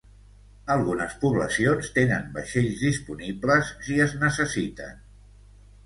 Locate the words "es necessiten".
4.07-5.03